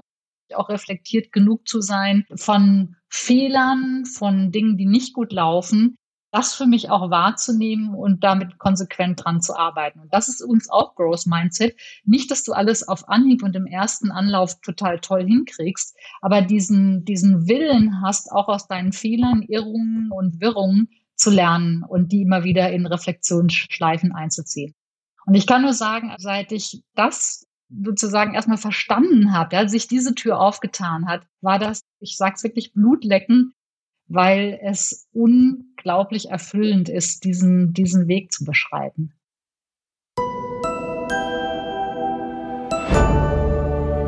auch 0.54 0.68
reflektiert 0.68 1.32
genug 1.32 1.68
zu 1.68 1.80
sein 1.80 2.24
von 2.34 2.96
Fehlern, 3.08 4.04
von 4.06 4.50
Dingen, 4.50 4.76
die 4.76 4.86
nicht 4.86 5.14
gut 5.14 5.32
laufen, 5.32 5.96
das 6.30 6.54
für 6.54 6.66
mich 6.66 6.90
auch 6.90 7.10
wahrzunehmen 7.10 7.94
und 7.94 8.22
damit 8.22 8.58
konsequent 8.58 9.24
dran 9.24 9.40
zu 9.40 9.56
arbeiten. 9.56 10.00
Und 10.00 10.12
das 10.12 10.28
ist 10.28 10.42
uns 10.42 10.68
auch 10.68 10.94
Growth 10.94 11.26
Mindset. 11.26 11.76
Nicht, 12.04 12.30
dass 12.30 12.44
du 12.44 12.52
alles 12.52 12.86
auf 12.86 13.08
Anhieb 13.08 13.42
und 13.42 13.56
im 13.56 13.66
ersten 13.66 14.10
Anlauf 14.10 14.60
total 14.60 15.00
toll 15.00 15.24
hinkriegst, 15.24 15.96
aber 16.20 16.42
diesen, 16.42 17.04
diesen 17.04 17.48
Willen 17.48 18.02
hast, 18.02 18.30
auch 18.30 18.48
aus 18.48 18.66
deinen 18.66 18.92
Fehlern, 18.92 19.42
Irrungen 19.42 20.10
und 20.10 20.40
Wirrungen 20.40 20.88
zu 21.14 21.30
lernen 21.30 21.82
und 21.82 22.12
die 22.12 22.22
immer 22.22 22.44
wieder 22.44 22.70
in 22.70 22.86
Reflexionsschleifen 22.86 24.12
einzuziehen. 24.12 24.74
Und 25.26 25.34
ich 25.34 25.46
kann 25.46 25.62
nur 25.62 25.74
sagen, 25.74 26.14
seit 26.18 26.52
ich 26.52 26.82
das 26.94 27.46
sozusagen 27.68 28.34
erstmal 28.34 28.56
verstanden 28.56 29.32
habe, 29.32 29.56
ja, 29.56 29.68
sich 29.68 29.88
diese 29.88 30.14
Tür 30.14 30.40
aufgetan 30.40 31.06
hat, 31.06 31.26
war 31.40 31.58
das, 31.58 31.82
ich 32.00 32.16
sag's 32.16 32.42
wirklich, 32.42 32.72
Blutlecken, 32.72 33.54
weil 34.06 34.58
es 34.62 35.06
unglaublich 35.88 36.28
erfüllend 36.28 36.90
ist, 36.90 37.24
diesen, 37.24 37.72
diesen 37.72 38.08
Weg 38.08 38.30
zu 38.30 38.44
beschreiten. 38.44 39.14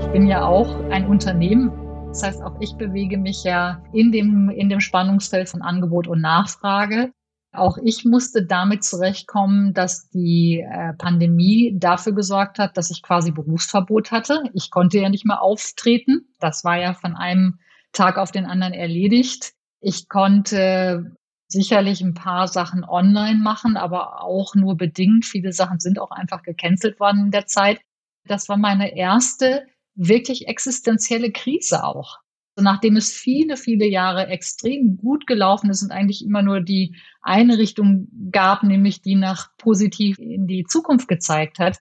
Ich 0.00 0.12
bin 0.12 0.26
ja 0.26 0.44
auch 0.44 0.78
ein 0.90 1.06
Unternehmen. 1.06 1.72
Das 2.08 2.22
heißt, 2.22 2.42
auch 2.42 2.60
ich 2.60 2.74
bewege 2.74 3.16
mich 3.16 3.44
ja 3.44 3.82
in 3.94 4.12
dem, 4.12 4.50
in 4.50 4.68
dem 4.68 4.80
Spannungsfeld 4.80 5.48
von 5.48 5.62
Angebot 5.62 6.06
und 6.06 6.20
Nachfrage. 6.20 7.12
Auch 7.52 7.78
ich 7.82 8.04
musste 8.04 8.44
damit 8.44 8.84
zurechtkommen, 8.84 9.72
dass 9.72 10.10
die 10.10 10.60
äh, 10.60 10.92
Pandemie 10.98 11.74
dafür 11.78 12.12
gesorgt 12.12 12.58
hat, 12.58 12.76
dass 12.76 12.90
ich 12.90 13.02
quasi 13.02 13.30
Berufsverbot 13.30 14.10
hatte. 14.10 14.42
Ich 14.52 14.70
konnte 14.70 14.98
ja 14.98 15.08
nicht 15.08 15.24
mehr 15.24 15.40
auftreten. 15.40 16.28
Das 16.40 16.62
war 16.62 16.78
ja 16.78 16.92
von 16.92 17.16
einem 17.16 17.58
Tag 17.92 18.18
auf 18.18 18.32
den 18.32 18.44
anderen 18.44 18.74
erledigt. 18.74 19.54
Ich 19.80 20.10
konnte 20.10 21.16
sicherlich 21.52 22.00
ein 22.00 22.14
paar 22.14 22.48
Sachen 22.48 22.84
online 22.84 23.38
machen, 23.38 23.76
aber 23.76 24.22
auch 24.22 24.54
nur 24.54 24.76
bedingt. 24.76 25.24
Viele 25.24 25.52
Sachen 25.52 25.80
sind 25.80 25.98
auch 25.98 26.10
einfach 26.10 26.42
gecancelt 26.42 27.00
worden 27.00 27.26
in 27.26 27.30
der 27.30 27.46
Zeit. 27.46 27.80
Das 28.26 28.48
war 28.48 28.56
meine 28.56 28.96
erste 28.96 29.66
wirklich 29.94 30.48
existenzielle 30.48 31.32
Krise 31.32 31.84
auch. 31.84 32.18
Nachdem 32.56 32.96
es 32.96 33.12
viele, 33.12 33.56
viele 33.56 33.86
Jahre 33.86 34.26
extrem 34.26 34.96
gut 34.96 35.26
gelaufen 35.26 35.70
ist 35.70 35.82
und 35.82 35.90
eigentlich 35.92 36.24
immer 36.24 36.42
nur 36.42 36.60
die 36.60 36.96
eine 37.22 37.58
Richtung 37.58 38.08
gab, 38.30 38.62
nämlich 38.62 39.02
die 39.02 39.14
nach 39.14 39.56
positiv 39.56 40.18
in 40.18 40.46
die 40.46 40.64
Zukunft 40.64 41.08
gezeigt 41.08 41.58
hat. 41.58 41.78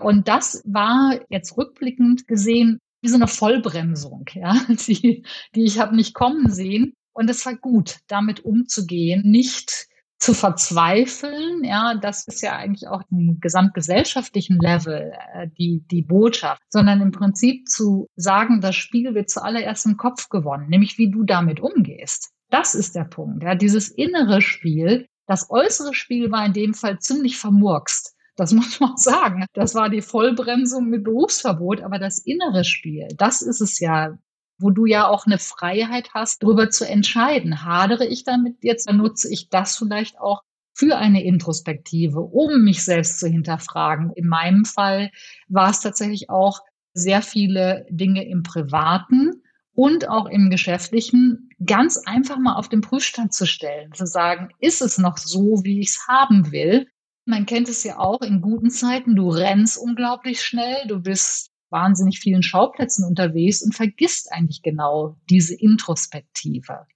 Und 0.00 0.28
das 0.28 0.62
war 0.64 1.20
jetzt 1.28 1.56
rückblickend 1.56 2.26
gesehen 2.26 2.78
wie 3.00 3.08
so 3.08 3.16
eine 3.16 3.28
Vollbremsung, 3.28 4.26
ja, 4.34 4.54
die, 4.68 5.24
die 5.54 5.64
ich 5.64 5.78
habe 5.78 5.94
nicht 5.94 6.14
kommen 6.14 6.50
sehen. 6.50 6.94
Und 7.18 7.28
es 7.28 7.44
war 7.44 7.56
gut, 7.56 7.98
damit 8.06 8.44
umzugehen, 8.44 9.28
nicht 9.28 9.88
zu 10.20 10.34
verzweifeln. 10.34 11.64
Ja, 11.64 11.96
das 11.96 12.28
ist 12.28 12.42
ja 12.42 12.54
eigentlich 12.54 12.86
auch 12.86 13.02
im 13.10 13.40
gesamtgesellschaftlichen 13.40 14.60
Level 14.60 15.12
äh, 15.34 15.48
die, 15.58 15.82
die 15.90 16.02
Botschaft, 16.02 16.62
sondern 16.68 17.00
im 17.00 17.10
Prinzip 17.10 17.68
zu 17.68 18.06
sagen, 18.14 18.60
das 18.60 18.76
Spiel 18.76 19.16
wird 19.16 19.30
zuallererst 19.30 19.84
im 19.86 19.96
Kopf 19.96 20.28
gewonnen, 20.28 20.68
nämlich 20.68 20.96
wie 20.96 21.10
du 21.10 21.24
damit 21.24 21.58
umgehst. 21.58 22.30
Das 22.50 22.76
ist 22.76 22.94
der 22.94 23.04
Punkt. 23.04 23.42
Ja, 23.42 23.56
dieses 23.56 23.88
innere 23.88 24.40
Spiel, 24.40 25.08
das 25.26 25.50
äußere 25.50 25.94
Spiel 25.94 26.30
war 26.30 26.46
in 26.46 26.52
dem 26.52 26.72
Fall 26.72 27.00
ziemlich 27.00 27.36
vermurkst. 27.36 28.14
Das 28.36 28.52
muss 28.54 28.78
man 28.78 28.96
sagen. 28.96 29.44
Das 29.54 29.74
war 29.74 29.90
die 29.90 30.02
Vollbremsung 30.02 30.88
mit 30.88 31.02
Berufsverbot, 31.02 31.82
aber 31.82 31.98
das 31.98 32.20
innere 32.20 32.62
Spiel, 32.62 33.08
das 33.16 33.42
ist 33.42 33.60
es 33.60 33.80
ja, 33.80 34.16
wo 34.58 34.70
du 34.70 34.86
ja 34.86 35.06
auch 35.08 35.26
eine 35.26 35.38
Freiheit 35.38 36.10
hast, 36.14 36.42
darüber 36.42 36.70
zu 36.70 36.86
entscheiden. 36.86 37.64
Hadere 37.64 38.06
ich 38.06 38.24
damit 38.24 38.56
jetzt, 38.62 38.88
dann 38.88 38.98
nutze 38.98 39.32
ich 39.32 39.48
das 39.48 39.76
vielleicht 39.76 40.18
auch 40.18 40.42
für 40.74 40.96
eine 40.96 41.24
Introspektive, 41.24 42.20
um 42.20 42.62
mich 42.62 42.84
selbst 42.84 43.18
zu 43.18 43.28
hinterfragen. 43.28 44.12
In 44.14 44.28
meinem 44.28 44.64
Fall 44.64 45.10
war 45.48 45.70
es 45.70 45.80
tatsächlich 45.80 46.30
auch 46.30 46.60
sehr 46.94 47.22
viele 47.22 47.86
Dinge 47.90 48.26
im 48.28 48.42
Privaten 48.42 49.42
und 49.72 50.08
auch 50.08 50.26
im 50.26 50.50
Geschäftlichen 50.50 51.50
ganz 51.64 51.98
einfach 52.04 52.38
mal 52.38 52.56
auf 52.56 52.68
den 52.68 52.80
Prüfstand 52.80 53.32
zu 53.32 53.46
stellen, 53.46 53.92
zu 53.92 54.06
sagen, 54.06 54.50
ist 54.60 54.82
es 54.82 54.98
noch 54.98 55.18
so, 55.18 55.60
wie 55.64 55.80
ich 55.80 55.90
es 55.90 56.06
haben 56.08 56.50
will? 56.52 56.88
Man 57.24 57.46
kennt 57.46 57.68
es 57.68 57.84
ja 57.84 57.98
auch 57.98 58.22
in 58.22 58.40
guten 58.40 58.70
Zeiten, 58.70 59.14
du 59.14 59.28
rennst 59.28 59.78
unglaublich 59.78 60.42
schnell, 60.42 60.86
du 60.86 61.00
bist 61.00 61.47
wahnsinnig 61.70 62.20
vielen 62.20 62.42
Schauplätzen 62.42 63.04
unterwegs 63.04 63.62
und 63.62 63.74
vergisst 63.74 64.32
eigentlich 64.32 64.62
genau 64.62 65.16
diese 65.28 65.54
Introspektive. 65.54 66.86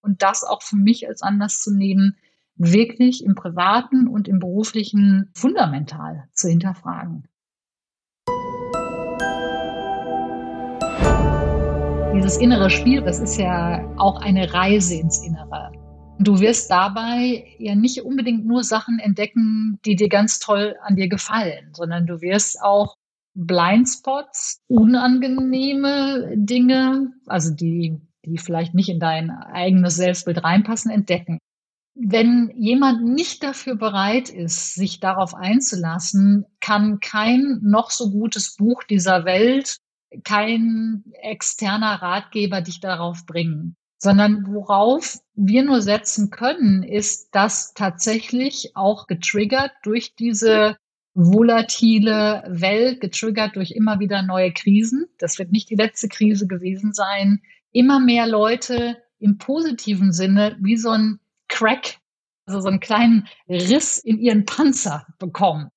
Und 0.00 0.22
das 0.22 0.44
auch 0.44 0.62
für 0.62 0.76
mich 0.76 1.08
als 1.08 1.22
Anlass 1.22 1.60
zu 1.60 1.74
nehmen, 1.74 2.16
wirklich 2.56 3.24
im 3.24 3.34
privaten 3.34 4.06
und 4.06 4.28
im 4.28 4.38
beruflichen 4.38 5.30
fundamental 5.34 6.28
zu 6.32 6.48
hinterfragen. 6.48 7.26
Dieses 12.14 12.36
innere 12.36 12.70
Spiel, 12.70 13.02
das 13.02 13.18
ist 13.18 13.38
ja 13.38 13.84
auch 13.96 14.20
eine 14.20 14.54
Reise 14.54 14.94
ins 14.94 15.24
Innere. 15.24 15.72
Du 16.20 16.38
wirst 16.38 16.70
dabei 16.70 17.44
ja 17.58 17.74
nicht 17.74 18.02
unbedingt 18.02 18.46
nur 18.46 18.62
Sachen 18.62 19.00
entdecken, 19.00 19.80
die 19.84 19.96
dir 19.96 20.08
ganz 20.08 20.38
toll 20.38 20.76
an 20.82 20.94
dir 20.94 21.08
gefallen, 21.08 21.70
sondern 21.72 22.06
du 22.06 22.20
wirst 22.20 22.62
auch 22.62 22.96
Blindspots, 23.34 24.60
unangenehme 24.68 26.32
Dinge, 26.36 27.12
also 27.26 27.52
die, 27.52 28.00
die 28.24 28.38
vielleicht 28.38 28.74
nicht 28.74 28.88
in 28.88 29.00
dein 29.00 29.30
eigenes 29.30 29.96
Selbstbild 29.96 30.42
reinpassen, 30.42 30.90
entdecken. 30.90 31.38
Wenn 31.96 32.52
jemand 32.56 33.04
nicht 33.04 33.42
dafür 33.42 33.76
bereit 33.76 34.28
ist, 34.28 34.74
sich 34.74 34.98
darauf 35.00 35.34
einzulassen, 35.34 36.44
kann 36.60 36.98
kein 37.00 37.60
noch 37.62 37.90
so 37.90 38.10
gutes 38.10 38.56
Buch 38.56 38.82
dieser 38.82 39.24
Welt, 39.24 39.76
kein 40.24 41.04
externer 41.22 42.02
Ratgeber 42.02 42.60
dich 42.60 42.80
darauf 42.80 43.26
bringen 43.26 43.76
sondern 44.04 44.46
worauf 44.46 45.18
wir 45.34 45.64
nur 45.64 45.80
setzen 45.80 46.28
können, 46.30 46.82
ist, 46.82 47.34
dass 47.34 47.72
tatsächlich 47.72 48.76
auch 48.76 49.06
getriggert 49.06 49.72
durch 49.82 50.14
diese 50.14 50.76
volatile 51.14 52.44
Welt, 52.48 53.00
getriggert 53.00 53.56
durch 53.56 53.70
immer 53.70 54.00
wieder 54.00 54.22
neue 54.22 54.52
Krisen, 54.52 55.06
das 55.18 55.38
wird 55.38 55.52
nicht 55.52 55.70
die 55.70 55.76
letzte 55.76 56.08
Krise 56.08 56.46
gewesen 56.46 56.92
sein, 56.92 57.40
immer 57.72 58.00
mehr 58.00 58.26
Leute 58.26 58.98
im 59.18 59.38
positiven 59.38 60.12
Sinne 60.12 60.56
wie 60.60 60.76
so 60.76 60.90
ein 60.90 61.20
Crack, 61.48 61.98
also 62.46 62.60
so 62.60 62.68
einen 62.68 62.80
kleinen 62.80 63.28
Riss 63.48 63.98
in 63.98 64.18
ihren 64.18 64.44
Panzer 64.44 65.06
bekommen. 65.18 65.70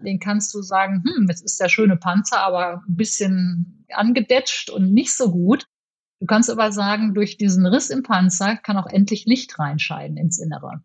Den 0.00 0.18
kannst 0.18 0.54
du 0.54 0.62
sagen, 0.62 1.02
hm, 1.04 1.26
jetzt 1.28 1.44
ist 1.44 1.60
der 1.60 1.68
schöne 1.68 1.96
Panzer, 1.96 2.40
aber 2.40 2.82
ein 2.88 2.96
bisschen 2.96 3.84
angedetscht 3.90 4.70
und 4.70 4.92
nicht 4.92 5.12
so 5.12 5.30
gut. 5.30 5.66
Du 6.20 6.26
kannst 6.26 6.48
aber 6.48 6.72
sagen, 6.72 7.12
durch 7.12 7.36
diesen 7.36 7.66
Riss 7.66 7.90
im 7.90 8.02
Panzer 8.02 8.56
kann 8.56 8.76
auch 8.76 8.86
endlich 8.86 9.26
Licht 9.26 9.58
reinscheiden 9.58 10.16
ins 10.16 10.38
Innere. 10.38 10.82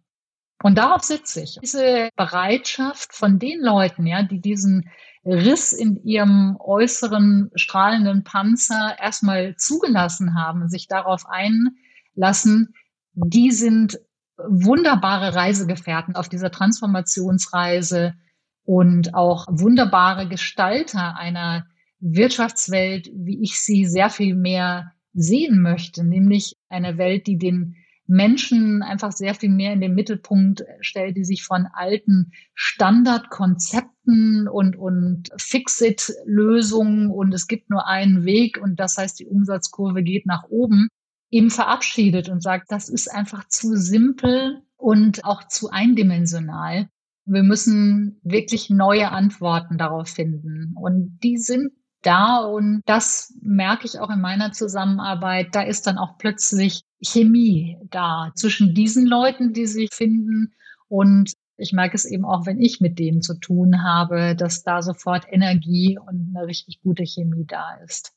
Und 0.66 0.80
darauf 0.80 1.04
sitze 1.04 1.44
ich. 1.44 1.60
Diese 1.62 2.10
Bereitschaft 2.16 3.14
von 3.14 3.38
den 3.38 3.62
Leuten, 3.62 4.08
ja, 4.08 4.24
die 4.24 4.42
diesen 4.42 4.90
Riss 5.24 5.74
in 5.74 6.04
ihrem 6.04 6.58
äußeren 6.60 7.52
strahlenden 7.54 8.24
Panzer 8.24 8.96
erstmal 9.00 9.56
zugelassen 9.58 10.34
haben, 10.34 10.68
sich 10.68 10.88
darauf 10.88 11.26
einlassen, 11.28 12.74
die 13.14 13.52
sind 13.52 14.00
wunderbare 14.38 15.36
Reisegefährten 15.36 16.16
auf 16.16 16.30
dieser 16.30 16.50
Transformationsreise 16.50 18.16
und 18.64 19.14
auch 19.14 19.46
wunderbare 19.48 20.28
Gestalter 20.28 21.16
einer 21.16 21.68
Wirtschaftswelt, 22.00 23.12
wie 23.14 23.44
ich 23.44 23.60
sie 23.60 23.86
sehr 23.86 24.10
viel 24.10 24.34
mehr 24.34 24.94
sehen 25.14 25.62
möchte, 25.62 26.04
nämlich 26.04 26.58
eine 26.70 26.98
Welt, 26.98 27.28
die 27.28 27.38
den 27.38 27.76
Menschen 28.08 28.84
einfach 28.84 29.12
sehr 29.12 29.34
viel 29.34 29.50
mehr 29.50 29.74
in 29.74 29.82
den 29.82 29.96
Mittelpunkt 29.96 30.64
stellt, 30.80 31.18
die 31.18 31.26
sich 31.26 31.44
von 31.44 31.68
alten 31.74 32.32
Standardkonzepten 32.54 34.48
und, 34.48 34.76
und 34.76 35.30
Fixit-Lösungen 35.38 37.10
und 37.10 37.34
es 37.34 37.48
gibt 37.48 37.70
nur 37.70 37.88
einen 37.88 38.26
Weg 38.26 38.60
und 38.62 38.80
das 38.80 38.98
heißt, 38.98 39.20
die 39.20 39.26
Umsatzkurve 39.26 40.04
geht 40.04 40.26
nach 40.26 40.44
oben, 40.50 40.88
eben 41.32 41.50
verabschiedet 41.50 42.30
und 42.30 42.42
sagt, 42.42 42.72
das 42.72 42.90
ist 42.90 43.12
einfach 43.12 43.48
zu 43.48 43.76
simpel 43.76 44.62
und 44.78 45.26
auch 45.26 45.48
zu 45.48 45.70
eindimensional. 45.70 46.88
Wir 47.26 47.44
müssen 47.44 48.20
wirklich 48.24 48.70
neue 48.70 49.10
Antworten 49.12 49.80
darauf 49.80 50.10
finden. 50.10 50.76
Und 50.76 51.18
die 51.24 51.38
sind 51.38 51.72
da 52.04 52.38
und 52.38 52.82
das 52.86 53.34
merke 53.42 53.88
ich 53.88 54.00
auch 54.00 54.12
in 54.12 54.22
meiner 54.22 54.52
Zusammenarbeit. 54.52 55.56
Da 55.56 55.64
ist 55.64 55.88
dann 55.88 55.98
auch 55.98 56.20
plötzlich 56.20 56.84
Chemie 57.02 57.78
da 57.90 58.32
zwischen 58.36 58.74
diesen 58.74 59.06
Leuten, 59.06 59.54
die 59.54 59.66
sich 59.66 59.90
finden 59.94 60.54
und 60.88 61.34
ich 61.58 61.72
merke 61.72 61.96
es 61.96 62.06
eben 62.06 62.26
auch, 62.26 62.46
wenn 62.46 62.60
ich 62.60 62.82
mit 62.82 63.00
denen 63.00 63.22
zu 63.22 63.40
tun 63.40 63.84
habe, 63.84 64.36
dass 64.36 64.64
da 64.64 64.82
sofort 64.82 65.26
Energie 65.30 65.98
und 65.98 66.36
eine 66.36 66.48
richtig 66.48 66.82
gute 66.82 67.04
Chemie 67.06 67.46
da 67.48 67.76
ist. 67.84 68.12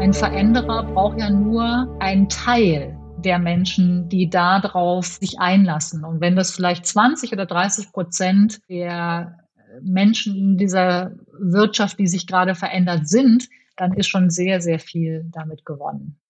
Ein 0.00 0.12
Veränderer 0.12 0.84
braucht 0.84 1.18
ja 1.18 1.28
nur 1.28 1.96
einen 2.00 2.28
Teil 2.28 2.96
der 3.18 3.38
Menschen, 3.38 4.08
die 4.08 4.30
darauf 4.30 5.06
sich 5.06 5.38
einlassen. 5.38 6.04
Und 6.04 6.20
wenn 6.20 6.36
das 6.36 6.52
vielleicht 6.52 6.86
20 6.86 7.32
oder 7.32 7.46
30 7.46 7.92
Prozent 7.92 8.60
der 8.68 9.36
Menschen 9.82 10.36
in 10.36 10.56
dieser 10.56 11.12
Wirtschaft, 11.40 11.98
die 11.98 12.06
sich 12.06 12.26
gerade 12.26 12.54
verändert 12.54 13.08
sind, 13.08 13.48
dann 13.76 13.92
ist 13.94 14.08
schon 14.08 14.30
sehr, 14.30 14.60
sehr 14.60 14.78
viel 14.78 15.24
damit 15.32 15.64
gewonnen. 15.64 16.20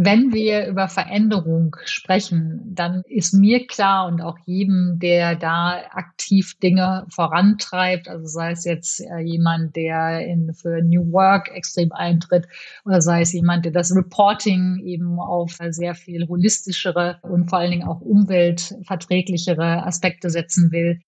Wenn 0.00 0.32
wir 0.32 0.68
über 0.68 0.86
Veränderung 0.86 1.74
sprechen, 1.84 2.60
dann 2.72 3.02
ist 3.08 3.34
mir 3.34 3.66
klar 3.66 4.06
und 4.06 4.20
auch 4.20 4.38
jedem, 4.46 5.00
der 5.00 5.34
da 5.34 5.82
aktiv 5.90 6.56
Dinge 6.62 7.04
vorantreibt, 7.10 8.08
also 8.08 8.24
sei 8.26 8.52
es 8.52 8.64
jetzt 8.64 9.00
äh, 9.00 9.18
jemand, 9.18 9.74
der 9.74 10.24
in, 10.24 10.54
für 10.54 10.82
New 10.84 11.10
Work 11.10 11.50
extrem 11.52 11.90
eintritt 11.90 12.46
oder 12.84 13.00
sei 13.00 13.22
es 13.22 13.32
jemand, 13.32 13.64
der 13.64 13.72
das 13.72 13.92
Reporting 13.92 14.78
eben 14.84 15.18
auf 15.18 15.58
sehr 15.70 15.96
viel 15.96 16.28
holistischere 16.28 17.18
und 17.22 17.50
vor 17.50 17.58
allen 17.58 17.72
Dingen 17.72 17.88
auch 17.88 18.00
umweltverträglichere 18.00 19.84
Aspekte 19.84 20.30
setzen 20.30 20.70
will. 20.70 21.00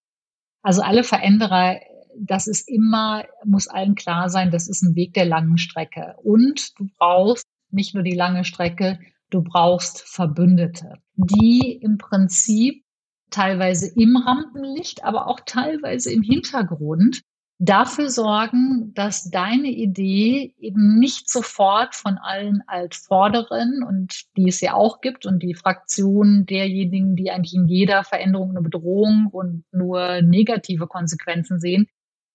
Also 0.62 0.82
alle 0.82 1.04
Veränderer 1.04 1.78
das 2.18 2.46
ist 2.46 2.68
immer, 2.68 3.24
muss 3.44 3.68
allen 3.68 3.94
klar 3.94 4.28
sein, 4.28 4.50
das 4.50 4.68
ist 4.68 4.82
ein 4.82 4.94
Weg 4.94 5.14
der 5.14 5.24
langen 5.24 5.58
Strecke. 5.58 6.16
Und 6.22 6.78
du 6.78 6.88
brauchst 6.98 7.46
nicht 7.70 7.94
nur 7.94 8.02
die 8.02 8.14
lange 8.14 8.44
Strecke, 8.44 8.98
du 9.30 9.42
brauchst 9.42 10.02
Verbündete, 10.02 10.94
die 11.14 11.78
im 11.82 11.98
Prinzip 11.98 12.84
teilweise 13.30 13.92
im 13.94 14.16
Rampenlicht, 14.16 15.04
aber 15.04 15.28
auch 15.28 15.40
teilweise 15.46 16.12
im 16.12 16.22
Hintergrund 16.22 17.22
dafür 17.60 18.08
sorgen, 18.08 18.92
dass 18.94 19.30
deine 19.30 19.68
Idee 19.68 20.54
eben 20.58 20.98
nicht 20.98 21.28
sofort 21.28 21.94
von 21.94 22.16
allen 22.16 22.62
Altvorderen 22.66 23.84
und 23.86 24.24
die 24.36 24.48
es 24.48 24.62
ja 24.62 24.74
auch 24.74 25.02
gibt 25.02 25.26
und 25.26 25.42
die 25.42 25.54
Fraktionen 25.54 26.46
derjenigen, 26.46 27.16
die 27.16 27.30
eigentlich 27.30 27.54
in 27.54 27.68
jeder 27.68 28.02
Veränderung 28.02 28.50
eine 28.50 28.62
Bedrohung 28.62 29.28
und 29.30 29.64
nur 29.72 30.22
negative 30.22 30.86
Konsequenzen 30.86 31.60
sehen, 31.60 31.86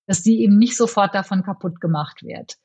dass 0.07 0.23
die 0.23 0.41
eben 0.41 0.57
nicht 0.57 0.77
sofort 0.77 1.15
davon 1.15 1.43
kaputt 1.43 1.81
gemacht 1.81 2.23
wird. 2.23 2.55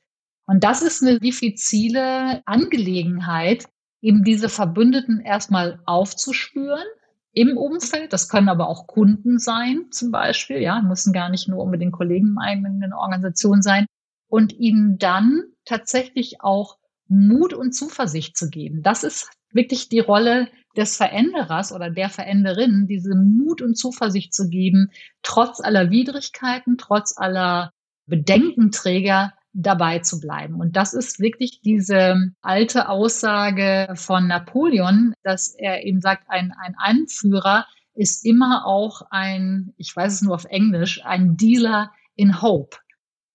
Und 0.46 0.64
das 0.64 0.82
ist 0.82 1.02
eine 1.02 1.20
diffizile 1.20 2.42
Angelegenheit, 2.46 3.66
eben 4.00 4.24
diese 4.24 4.48
Verbündeten 4.48 5.20
erstmal 5.20 5.80
aufzuspüren 5.86 6.84
im 7.32 7.56
Umfeld. 7.56 8.12
Das 8.12 8.28
können 8.28 8.48
aber 8.48 8.68
auch 8.68 8.86
Kunden 8.86 9.38
sein, 9.38 9.86
zum 9.90 10.10
Beispiel. 10.10 10.58
Ja, 10.58 10.82
müssen 10.82 11.12
gar 11.12 11.28
nicht 11.28 11.48
nur 11.48 11.62
unbedingt 11.62 11.92
Kollegen 11.92 12.36
in 12.52 12.82
einer 12.82 12.98
Organisation 12.98 13.62
sein. 13.62 13.86
Und 14.28 14.52
ihnen 14.52 14.98
dann 14.98 15.42
tatsächlich 15.64 16.40
auch 16.40 16.78
Mut 17.08 17.52
und 17.52 17.72
Zuversicht 17.72 18.36
zu 18.36 18.48
geben. 18.48 18.82
Das 18.82 19.04
ist 19.04 19.30
wirklich 19.52 19.88
die 19.88 19.98
Rolle 20.00 20.48
des 20.76 20.96
Veränderers 20.96 21.72
oder 21.72 21.90
der 21.90 22.08
Veränderin, 22.08 22.86
diese 22.86 23.14
Mut 23.14 23.62
und 23.62 23.76
Zuversicht 23.76 24.32
zu 24.32 24.48
geben, 24.48 24.90
trotz 25.22 25.60
aller 25.60 25.90
Widrigkeiten, 25.90 26.76
trotz 26.78 27.16
aller 27.16 27.72
Bedenkenträger 28.06 29.32
dabei 29.52 29.98
zu 29.98 30.20
bleiben. 30.20 30.60
Und 30.60 30.76
das 30.76 30.94
ist 30.94 31.18
wirklich 31.18 31.60
diese 31.62 32.32
alte 32.40 32.88
Aussage 32.88 33.92
von 33.94 34.28
Napoleon, 34.28 35.14
dass 35.22 35.54
er 35.54 35.84
eben 35.84 36.00
sagt, 36.00 36.24
ein, 36.28 36.52
ein 36.60 36.74
Anführer 36.78 37.66
ist 37.94 38.24
immer 38.24 38.66
auch 38.66 39.02
ein, 39.10 39.74
ich 39.76 39.94
weiß 39.94 40.14
es 40.14 40.22
nur 40.22 40.34
auf 40.34 40.44
Englisch, 40.44 41.04
ein 41.04 41.36
Dealer 41.36 41.90
in 42.14 42.40
Hope. 42.40 42.76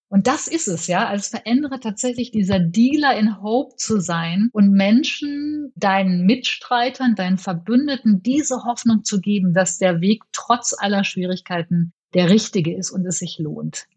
Und 0.07 0.27
das 0.27 0.47
ist 0.47 0.67
es, 0.67 0.87
ja, 0.87 1.07
als 1.07 1.29
Veränderer 1.29 1.79
tatsächlich 1.79 2.31
dieser 2.31 2.59
Dealer 2.59 3.17
in 3.17 3.41
Hope 3.41 3.75
zu 3.75 3.99
sein 3.99 4.49
und 4.53 4.71
Menschen, 4.71 5.71
deinen 5.75 6.25
Mitstreitern, 6.25 7.15
deinen 7.15 7.37
Verbündeten 7.37 8.21
diese 8.21 8.63
Hoffnung 8.65 9.03
zu 9.03 9.19
geben, 9.19 9.53
dass 9.53 9.77
der 9.77 10.01
Weg 10.01 10.23
trotz 10.31 10.75
aller 10.77 11.03
Schwierigkeiten 11.03 11.93
der 12.13 12.29
richtige 12.29 12.75
ist 12.75 12.91
und 12.91 13.05
es 13.05 13.19
sich 13.19 13.39
lohnt. 13.39 13.87